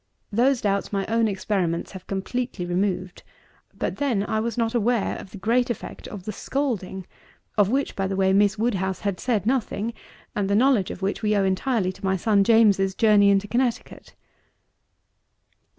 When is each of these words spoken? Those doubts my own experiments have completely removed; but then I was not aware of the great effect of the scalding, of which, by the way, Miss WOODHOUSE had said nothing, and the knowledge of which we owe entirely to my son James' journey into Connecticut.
Those 0.31 0.61
doubts 0.61 0.91
my 0.91 1.05
own 1.05 1.27
experiments 1.27 1.91
have 1.91 2.07
completely 2.07 2.65
removed; 2.65 3.21
but 3.77 3.97
then 3.97 4.23
I 4.27 4.39
was 4.39 4.57
not 4.57 4.73
aware 4.73 5.15
of 5.17 5.29
the 5.29 5.37
great 5.37 5.69
effect 5.69 6.07
of 6.07 6.23
the 6.25 6.31
scalding, 6.31 7.05
of 7.55 7.69
which, 7.69 7.95
by 7.95 8.07
the 8.07 8.15
way, 8.15 8.33
Miss 8.33 8.57
WOODHOUSE 8.57 9.01
had 9.01 9.19
said 9.19 9.45
nothing, 9.45 9.93
and 10.35 10.49
the 10.49 10.55
knowledge 10.55 10.89
of 10.89 11.03
which 11.03 11.21
we 11.21 11.35
owe 11.35 11.43
entirely 11.45 11.91
to 11.91 12.03
my 12.03 12.17
son 12.17 12.43
James' 12.43 12.95
journey 12.95 13.29
into 13.29 13.47
Connecticut. 13.47 14.15